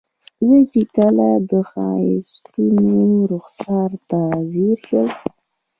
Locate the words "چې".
0.71-0.81